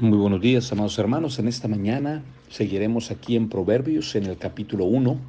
[0.00, 1.38] Muy buenos días, amados hermanos.
[1.40, 5.20] En esta mañana seguiremos aquí en Proverbios, en el capítulo 1.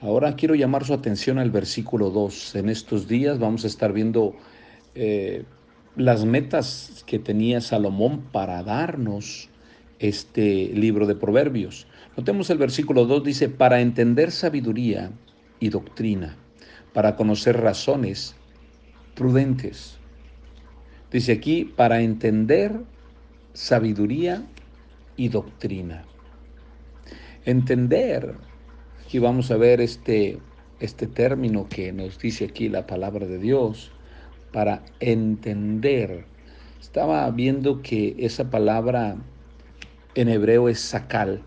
[0.00, 2.56] Ahora quiero llamar su atención al versículo 2.
[2.56, 4.34] En estos días vamos a estar viendo
[4.96, 5.44] eh,
[5.94, 9.48] las metas que tenía Salomón para darnos
[10.00, 11.86] este libro de Proverbios.
[12.16, 15.12] Notemos el versículo 2, dice, para entender sabiduría
[15.60, 16.36] y doctrina,
[16.92, 18.34] para conocer razones
[19.14, 19.98] prudentes.
[21.12, 22.92] Dice aquí, para entender
[23.54, 24.44] sabiduría
[25.16, 26.04] y doctrina.
[27.46, 28.34] Entender,
[29.04, 30.38] aquí vamos a ver este,
[30.80, 33.90] este término que nos dice aquí la palabra de Dios,
[34.52, 36.26] para entender.
[36.80, 39.16] Estaba viendo que esa palabra
[40.14, 41.42] en hebreo es sacal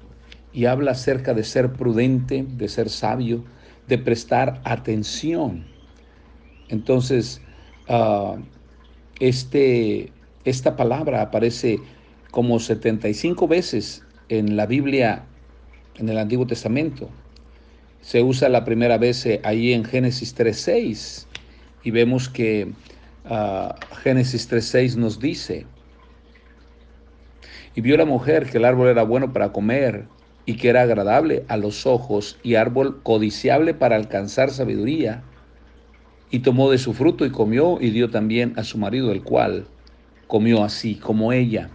[0.52, 3.44] y habla acerca de ser prudente, de ser sabio,
[3.88, 5.66] de prestar atención.
[6.69, 7.41] Entonces,
[7.88, 8.38] uh,
[9.19, 10.11] este,
[10.44, 11.80] esta palabra aparece
[12.31, 15.23] como 75 veces en la Biblia,
[15.95, 17.09] en el Antiguo Testamento.
[18.02, 21.25] Se usa la primera vez eh, ahí en Génesis 3.6
[21.84, 22.72] y vemos que
[23.30, 25.66] uh, Génesis 3.6 nos dice,
[27.75, 30.06] y vio la mujer que el árbol era bueno para comer
[30.45, 35.23] y que era agradable a los ojos y árbol codiciable para alcanzar sabiduría,
[36.31, 39.67] y tomó de su fruto y comió y dio también a su marido, el cual
[40.28, 41.69] comió así como ella.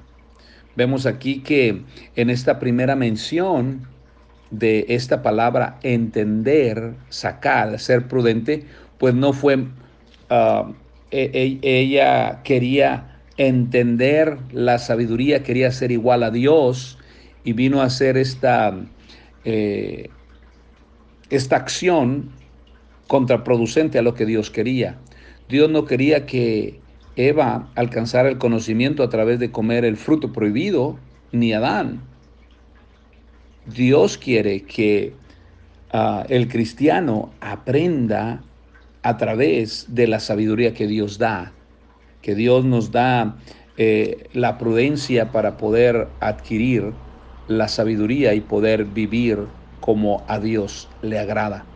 [0.77, 1.83] Vemos aquí que
[2.17, 3.87] en esta primera mención
[4.51, 8.65] de esta palabra entender, sacar, ser prudente,
[8.98, 9.67] pues no fue,
[10.31, 10.70] ah,
[11.11, 16.98] e, e, ella quería entender la sabiduría, quería ser igual a Dios
[17.45, 18.75] y vino a hacer esta,
[19.45, 20.09] eh,
[21.31, 22.31] esta acción
[23.09, 24.98] contraproducente a lo que Dios quería.
[25.48, 26.81] Dios no quería que
[27.16, 30.98] Eva alcanzara el conocimiento a través de comer el fruto prohibido,
[31.30, 32.00] ni Adán.
[33.66, 35.14] Dios quiere que
[35.92, 38.42] uh, el cristiano aprenda
[39.03, 41.53] a través de la sabiduría que Dios da,
[42.22, 43.37] que Dios nos da
[43.76, 46.92] eh, la prudencia para poder adquirir
[47.47, 49.48] la sabiduría y poder vivir
[49.81, 51.72] como a Dios le agrada.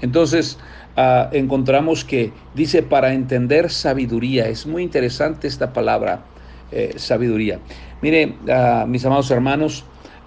[0.00, 0.58] Entonces,
[0.96, 4.48] uh, encontramos que dice para entender sabiduría.
[4.48, 6.24] Es muy interesante esta palabra,
[6.72, 7.58] eh, sabiduría.
[8.02, 9.84] Mire, uh, mis amados hermanos,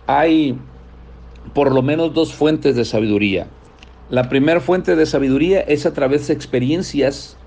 [0.07, 0.57] hay
[1.53, 3.47] por lo menos dos fuentes de sabiduría.
[4.09, 7.37] La primera fuente de sabiduría es a través de experiencias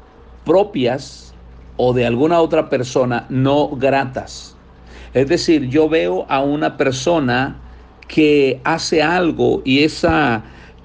[0.45, 1.35] propias
[1.77, 4.57] o de alguna otra persona no gratas.
[5.15, 7.57] Es decir, yo veo a una persona
[8.09, 10.45] que hace algo y esa,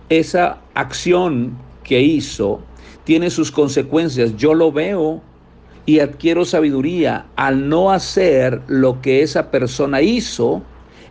[0.09, 2.61] esa acción que hizo
[3.03, 4.35] tiene sus consecuencias.
[4.37, 5.21] Yo lo veo
[5.85, 10.61] y adquiero sabiduría al no hacer lo que esa persona hizo.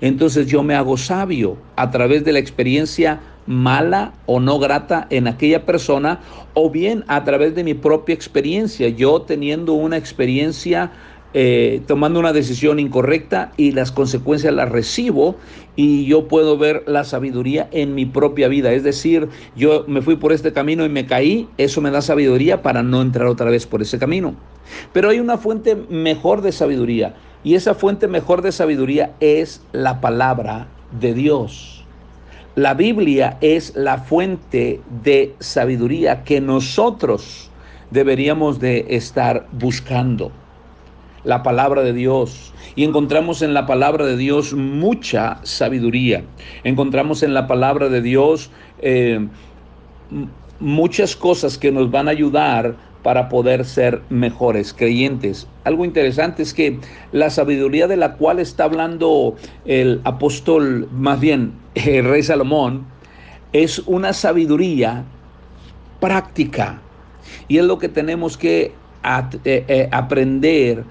[0.01, 5.27] Entonces yo me hago sabio a través de la experiencia mala o no grata en
[5.27, 6.21] aquella persona
[6.55, 10.93] o bien a través de mi propia experiencia, yo teniendo una experiencia
[11.33, 15.37] eh, tomando una decisión incorrecta y las consecuencias las recibo
[15.77, 18.73] y yo puedo ver la sabiduría en mi propia vida.
[18.73, 22.63] Es decir, yo me fui por este camino y me caí, eso me da sabiduría
[22.63, 24.35] para no entrar otra vez por ese camino.
[24.93, 27.15] Pero hay una fuente mejor de sabiduría
[27.45, 30.67] y esa fuente mejor de sabiduría es la palabra
[31.01, 31.85] de Dios.
[32.57, 37.51] La Biblia es la fuente de sabiduría que nosotros
[37.93, 40.33] deberíamos de estar buscando
[41.25, 42.53] la palabra de Dios.
[42.77, 46.25] Y encontramos en la palabra de Dios mucha sabiduría.
[46.65, 48.51] Encontramos en la palabra de Dios
[48.81, 49.27] eh,
[50.61, 55.49] muchas cosas que nos van a ayudar para poder ser mejores creyentes.
[55.65, 56.79] Algo interesante es que
[57.13, 62.87] la sabiduría de la cual está hablando el apóstol, más bien el rey Salomón,
[63.53, 65.05] es una sabiduría
[65.99, 66.81] práctica.
[67.49, 70.85] Y es lo que tenemos que eh, eh, aprender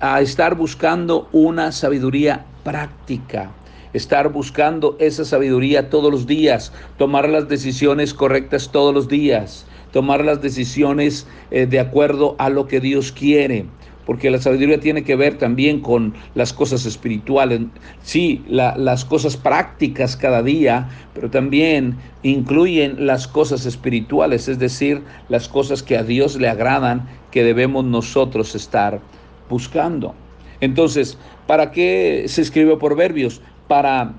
[0.00, 3.50] a, estar buscando una sabiduría práctica
[3.94, 10.24] estar buscando esa sabiduría todos los días, tomar las decisiones correctas todos los días, tomar
[10.24, 13.66] las decisiones eh, de acuerdo a lo que Dios quiere.
[14.06, 17.60] Porque la sabiduría tiene que ver también con las cosas espirituales,
[18.02, 25.48] sí, las cosas prácticas cada día, pero también incluyen las cosas espirituales, es decir, las
[25.48, 29.00] cosas que a Dios le agradan, que debemos nosotros estar
[29.48, 30.14] buscando.
[30.60, 33.40] Entonces, ¿para qué se escribe Proverbios?
[33.68, 34.12] Para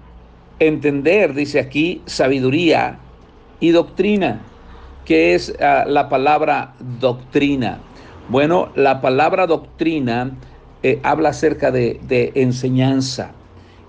[0.59, 2.99] entender, dice aquí, sabiduría
[3.59, 4.41] y doctrina.
[5.05, 7.79] ¿Qué es uh, la palabra doctrina?
[8.29, 10.31] Bueno, la palabra doctrina
[10.81, 13.31] eh, habla acerca de, de enseñanza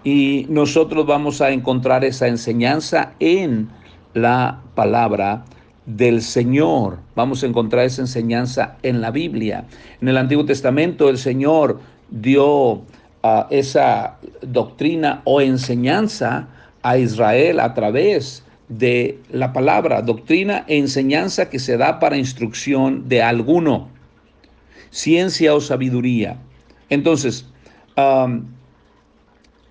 [0.05, 3.69] y nosotros vamos a encontrar esa enseñanza en
[4.13, 5.45] la palabra
[5.87, 6.99] del Señor.
[7.15, 9.65] Vamos a encontrar esa enseñanza en la Biblia.
[10.01, 12.83] En el Antiguo Testamento el Señor dio uh,
[13.51, 16.49] esa doctrina o enseñanza
[16.83, 23.09] a Israel a través de la palabra, doctrina e enseñanza que se da para instrucción
[23.09, 23.89] de alguno,
[24.91, 26.39] ciencia o sabiduría.
[26.89, 27.47] Entonces,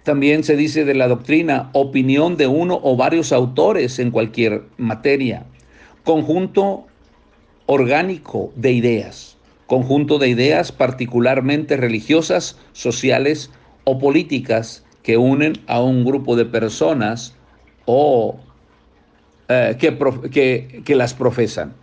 [0.04, 5.45] también se dice de la doctrina, opinión de uno o varios autores en cualquier materia,
[6.04, 6.86] conjunto
[7.66, 13.52] orgánico de ideas, conjunto de ideas particularmente religiosas, sociales
[13.86, 17.36] o políticas que unen a un grupo de personas
[17.86, 18.38] o
[19.50, 19.98] eh, que,
[20.32, 21.74] que, que las profesan.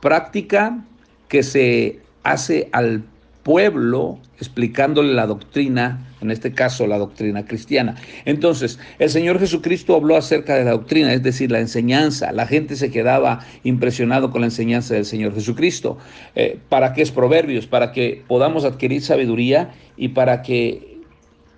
[0.00, 0.84] Práctica
[1.28, 3.04] que se hace al
[3.42, 7.96] pueblo explicándole la doctrina, en este caso la doctrina cristiana.
[8.24, 12.32] Entonces, el Señor Jesucristo habló acerca de la doctrina, es decir, la enseñanza.
[12.32, 15.98] La gente se quedaba impresionado con la enseñanza del Señor Jesucristo.
[16.34, 17.66] Eh, ¿Para qué es Proverbios?
[17.66, 21.00] Para que podamos adquirir sabiduría y para que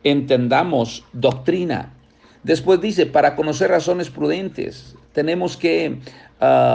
[0.05, 1.93] entendamos doctrina.
[2.43, 4.97] Después dice, para conocer razones prudentes.
[5.13, 5.99] Tenemos que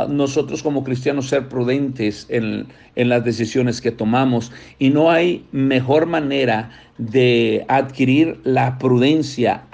[0.09, 6.05] nosotros como cristianos ser prudentes en, en, las decisiones que tomamos y no hay mejor
[6.05, 9.65] manera de adquirir la prudencia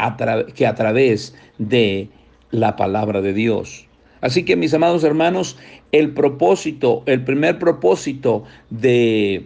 [0.55, 2.09] que a través de
[2.49, 3.85] la palabra de Dios.
[4.21, 5.57] Así que mis amados hermanos,
[5.91, 9.45] el propósito, el primer propósito de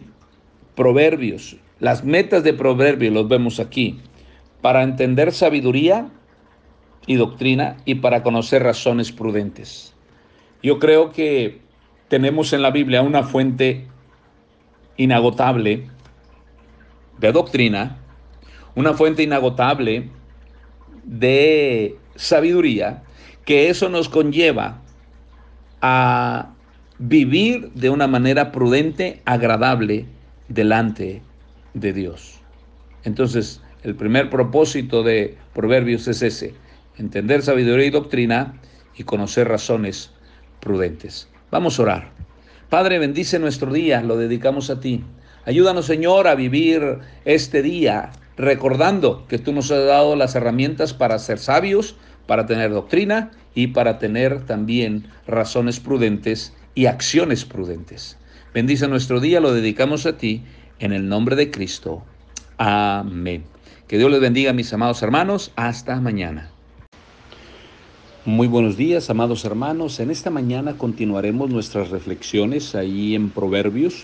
[0.75, 3.99] Proverbios, las metas de Proverbios los vemos aquí,
[4.61, 6.09] para entender sabiduría,
[7.07, 9.96] y doctrina y para conocer razones prudentes.
[10.63, 11.59] Yo creo que
[12.07, 13.85] tenemos en la Biblia una fuente
[14.97, 15.87] inagotable
[17.19, 17.97] de doctrina,
[18.75, 20.09] una fuente inagotable
[21.03, 23.03] de sabiduría,
[23.45, 24.81] que eso nos conlleva
[25.81, 26.53] a
[26.99, 30.05] vivir de una manera prudente, agradable
[30.49, 31.21] delante
[31.73, 32.39] de Dios.
[33.03, 36.55] Entonces, el primer propósito de Proverbios es ese,
[36.97, 38.59] entender sabiduría y doctrina
[38.95, 40.11] y conocer razones
[40.67, 41.29] prudentes.
[41.49, 42.11] Vamos a orar.
[42.69, 45.01] Padre, bendice nuestro día, lo dedicamos a ti.
[45.45, 51.17] Ayúdanos, Señor, a vivir este día recordando que tú nos has dado las herramientas para
[51.19, 51.95] ser sabios,
[52.27, 58.17] para tener doctrina y para tener también razones prudentes y acciones prudentes.
[58.53, 60.43] Bendice nuestro día, lo dedicamos a ti,
[60.79, 62.03] en el nombre de Cristo.
[62.57, 63.45] Amén.
[63.87, 65.53] Que Dios les bendiga, mis amados hermanos.
[65.55, 66.51] Hasta mañana.
[68.27, 70.01] Muy buenos días, amados hermanos.
[70.01, 74.03] En esta mañana continuaremos nuestras reflexiones ahí en Proverbios.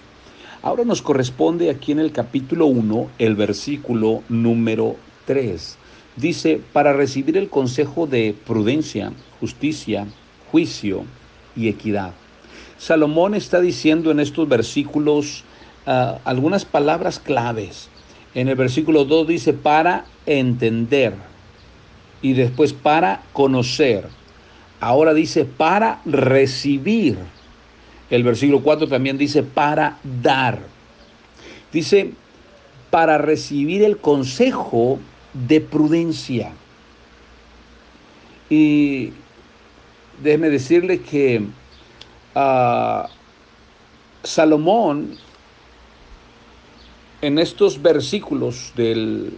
[0.61, 5.77] Ahora nos corresponde aquí en el capítulo 1, el versículo número 3.
[6.15, 9.11] Dice, para recibir el consejo de prudencia,
[9.41, 10.07] justicia,
[10.53, 11.03] juicio
[11.53, 12.13] y equidad.
[12.77, 15.43] Salomón está diciendo en estos versículos
[15.85, 17.89] uh, algunas palabras claves.
[18.35, 21.32] En el versículo 2 dice, para entender
[22.23, 24.07] y después para conocer.
[24.79, 27.17] Ahora dice para recibir.
[28.09, 30.59] El versículo 4 también dice para dar.
[31.71, 32.11] Dice
[32.89, 34.99] para recibir el consejo
[35.33, 36.51] de prudencia.
[38.50, 39.12] Y
[40.21, 41.41] déjeme decirle que
[42.36, 43.07] uh,
[44.24, 45.17] Salomón
[47.21, 49.38] en estos versículos del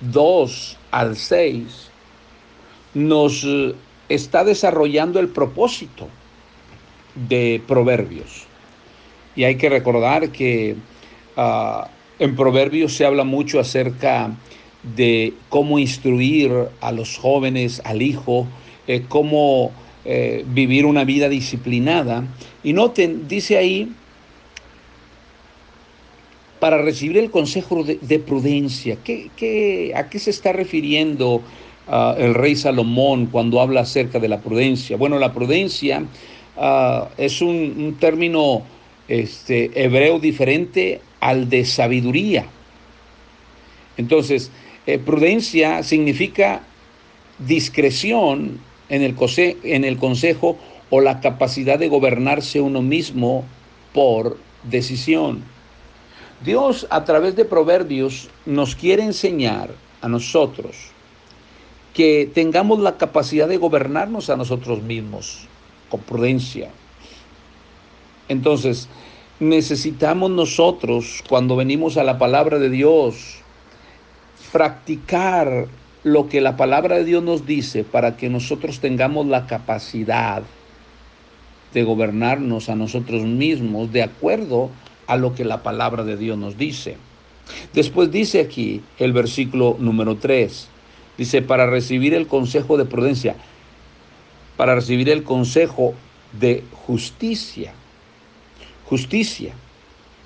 [0.00, 1.90] 2 al 6
[2.94, 3.74] nos eh,
[4.08, 6.08] está desarrollando el propósito
[7.28, 8.46] de Proverbios.
[9.36, 10.76] Y hay que recordar que
[11.36, 11.86] uh,
[12.18, 14.30] en Proverbios se habla mucho acerca
[14.96, 18.46] de cómo instruir a los jóvenes, al hijo,
[18.86, 19.72] eh, cómo
[20.04, 22.24] eh, vivir una vida disciplinada.
[22.62, 23.90] Y noten, dice ahí,
[26.60, 31.42] para recibir el consejo de, de prudencia, ¿qué, qué, a qué se está refiriendo
[31.88, 34.96] uh, el rey Salomón cuando habla acerca de la prudencia.
[34.96, 36.04] Bueno, la prudencia
[36.56, 38.62] uh, es un, término
[39.08, 42.46] este, hebreo diferente al de sabiduría.
[43.96, 44.50] Entonces,
[44.86, 46.62] eh, prudencia significa
[47.38, 50.58] discreción en el consejo
[50.90, 53.44] o la capacidad de gobernarse uno mismo
[53.92, 55.42] por decisión.
[56.44, 59.70] Dios a través de proverbios nos quiere enseñar
[60.02, 60.93] a nosotros
[61.94, 65.46] que tengamos la capacidad de gobernarnos a nosotros mismos
[65.88, 66.70] con prudencia.
[68.28, 68.88] Entonces,
[69.38, 73.36] necesitamos nosotros, cuando venimos a la palabra de Dios,
[74.52, 75.68] practicar
[76.02, 80.42] lo que la palabra de Dios nos dice para que nosotros tengamos la capacidad
[81.72, 84.70] de gobernarnos a nosotros mismos de acuerdo
[85.06, 86.96] a lo que la palabra de Dios nos dice.
[87.72, 90.68] Después dice aquí el versículo número 3,
[91.18, 93.36] dice, para recibir el consejo de prudencia,
[94.56, 95.94] para recibir el consejo
[96.38, 97.72] de justicia.
[98.86, 99.54] Justicia.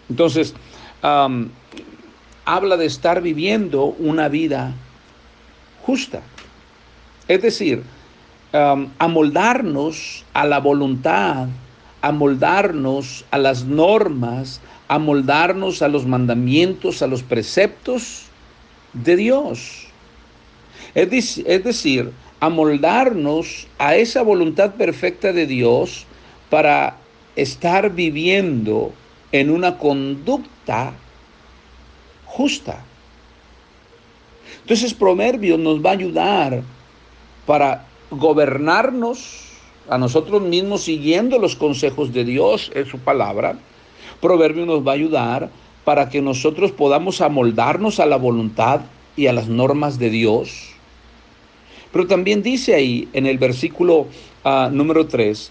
[0.08, 0.54] Entonces,
[1.02, 4.74] habla de estar viviendo una vida
[5.82, 6.22] justa.
[7.28, 7.82] Es decir,
[8.52, 11.48] amoldarnos a la voluntad,
[12.00, 18.24] amoldarnos a las normas, amoldarnos a los mandamientos, a los preceptos
[18.94, 19.87] de Dios.
[20.94, 26.06] Es, decir, amoldarnos a esa voluntad perfecta de Dios
[26.50, 26.96] para
[27.36, 28.92] estar viviendo
[29.32, 30.92] en una conducta
[32.24, 32.82] justa.
[34.62, 36.62] Entonces Proverbios nos va a ayudar
[37.46, 39.48] para gobernarnos
[39.88, 43.58] a nosotros mismos siguiendo los consejos de Dios en su palabra.
[44.20, 45.50] Proverbios nos va a ayudar
[45.84, 48.80] para que nosotros podamos amoldarnos a la voluntad
[49.16, 50.77] y a las normas de Dios.
[51.92, 54.06] Pero también dice ahí en el versículo
[54.44, 55.50] uh, número 3,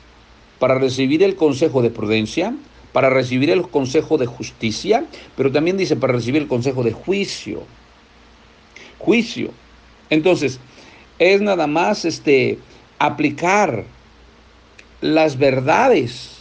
[0.60, 2.54] para recibir el consejo de prudencia,
[2.94, 7.64] para recibir el consejo de justicia, pero también dice para recibir el consejo de juicio.
[8.98, 9.52] Juicio.
[10.10, 10.60] Entonces,
[11.20, 12.58] es nada más este
[13.00, 13.84] aplicar
[15.02, 16.40] las verdades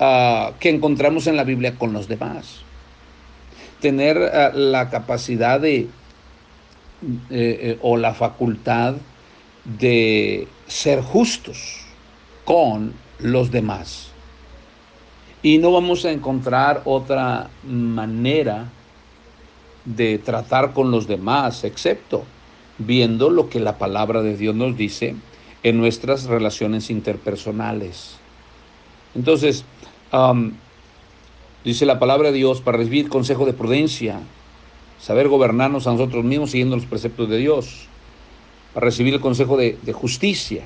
[0.00, 2.62] uh, que encontramos en la Biblia con los demás.
[3.80, 5.88] Tener uh, la capacidad de
[7.02, 8.96] eh, eh, o la facultad
[9.64, 11.84] de ser justos
[12.44, 14.10] con los demás.
[15.42, 18.68] Y no vamos a encontrar otra manera
[19.84, 22.24] de tratar con los demás, excepto
[22.78, 25.14] viendo lo que la palabra de Dios nos dice
[25.62, 28.16] en nuestras relaciones interpersonales.
[29.14, 29.64] Entonces,
[31.64, 34.20] dice la palabra de Dios para recibir consejo de prudencia,
[34.98, 37.88] saber gobernarnos a nosotros mismos siguiendo los preceptos de Dios,
[38.74, 40.64] para recibir el consejo de, justicia,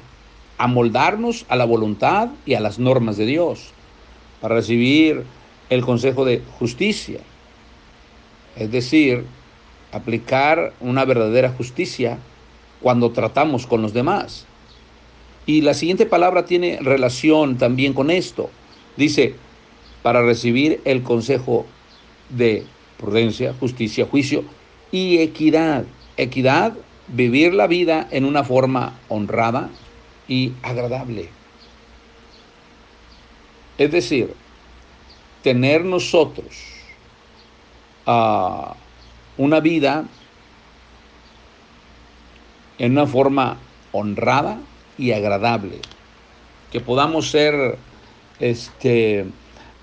[0.58, 3.70] amoldarnos a la voluntad y a las normas de Dios,
[4.40, 5.24] para recibir
[5.70, 7.20] el consejo de justicia,
[8.56, 9.24] es decir,
[9.92, 12.18] aplicar una verdadera justicia
[12.80, 14.46] cuando tratamos con los demás.
[15.46, 18.50] Y la siguiente palabra tiene relación también con esto.
[18.96, 19.34] Dice,
[20.02, 21.66] para recibir el consejo
[22.28, 22.64] de
[23.02, 24.44] prudencia, justicia, juicio
[24.90, 25.84] y equidad.
[26.16, 26.72] Equidad,
[27.08, 29.68] vivir la vida en una forma honrada
[30.28, 31.28] y agradable.
[33.76, 34.34] Es decir,
[35.42, 36.46] tener nosotros
[38.06, 38.72] uh,
[39.36, 40.04] una vida
[42.78, 43.58] en una forma
[43.92, 44.58] honrada
[44.98, 45.80] y agradable,
[46.70, 47.78] que podamos ser,
[48.40, 49.26] este,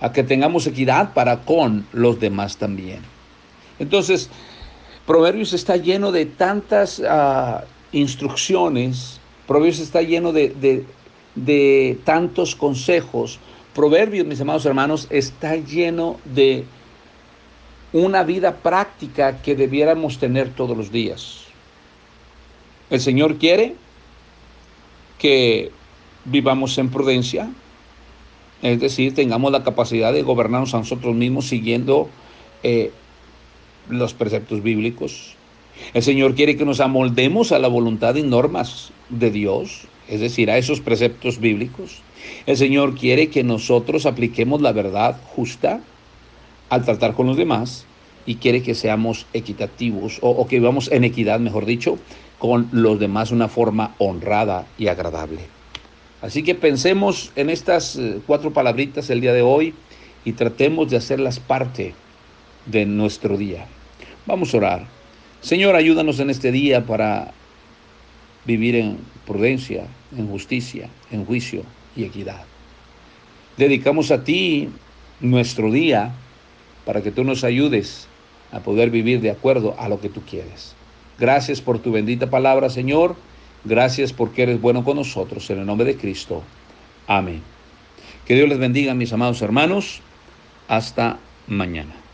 [0.01, 2.99] a que tengamos equidad para con los demás también.
[3.79, 4.29] Entonces,
[5.05, 10.85] Proverbios está lleno de tantas uh, instrucciones, Proverbios está lleno de, de,
[11.35, 13.39] de tantos consejos.
[13.73, 16.65] Proverbios, mis amados hermanos, está lleno de
[17.91, 21.45] una vida práctica que debiéramos tener todos los días.
[22.89, 23.75] El Señor quiere
[25.17, 25.71] que
[26.25, 27.49] vivamos en prudencia,
[28.61, 32.09] es decir, tengamos la capacidad de gobernarnos a nosotros mismos siguiendo
[32.63, 32.91] eh,
[33.89, 35.35] los preceptos bíblicos.
[35.93, 40.51] El Señor quiere que nos amoldemos a la voluntad y normas de Dios, es decir,
[40.51, 42.01] a esos preceptos bíblicos.
[42.45, 45.81] El Señor quiere que nosotros apliquemos la verdad justa
[46.69, 47.85] al tratar con los demás
[48.25, 51.97] y quiere que seamos equitativos o, o que vivamos en equidad, mejor dicho,
[52.37, 55.58] con los demás de una forma honrada y agradable.
[56.21, 59.73] Así que pensemos en estas eh, cuatro palabritas el día de hoy
[60.25, 61.93] y tratemos de hacerlas parte
[62.65, 63.65] de nuestro día.
[64.25, 64.87] Vamos a orar.
[65.41, 67.31] Señor, ayúdanos en este día para
[68.45, 69.85] vivir en prudencia,
[70.15, 71.63] en justicia, en juicio
[71.95, 72.43] y equidad.
[73.57, 74.69] Dedicamos a ti
[75.21, 76.11] nuestro día
[76.85, 78.07] para que tú nos ayudes
[78.51, 80.75] a poder vivir de acuerdo a lo que tú quieres.
[81.17, 83.15] Gracias por tu bendita palabra, Señor.
[83.63, 85.49] Gracias porque eres bueno con nosotros.
[85.49, 86.43] En el nombre de Cristo.
[87.07, 87.41] Amén.
[88.25, 90.01] Que Dios les bendiga, mis amados hermanos.
[90.67, 92.08] Hasta mañana.